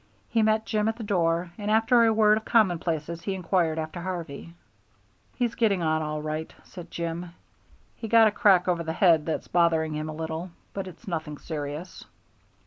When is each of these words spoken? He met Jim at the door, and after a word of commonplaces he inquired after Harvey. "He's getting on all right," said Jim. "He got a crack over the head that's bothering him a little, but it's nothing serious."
He 0.29 0.41
met 0.41 0.65
Jim 0.65 0.87
at 0.87 0.95
the 0.95 1.03
door, 1.03 1.51
and 1.59 1.69
after 1.69 2.03
a 2.05 2.11
word 2.11 2.39
of 2.39 2.43
commonplaces 2.43 3.21
he 3.21 3.35
inquired 3.35 3.77
after 3.77 4.01
Harvey. 4.01 4.55
"He's 5.35 5.53
getting 5.53 5.83
on 5.83 6.01
all 6.01 6.23
right," 6.23 6.51
said 6.63 6.89
Jim. 6.89 7.33
"He 7.95 8.07
got 8.07 8.27
a 8.27 8.31
crack 8.31 8.67
over 8.67 8.81
the 8.83 8.93
head 8.93 9.27
that's 9.27 9.47
bothering 9.47 9.93
him 9.93 10.09
a 10.09 10.15
little, 10.15 10.49
but 10.73 10.87
it's 10.87 11.07
nothing 11.07 11.37
serious." 11.37 12.03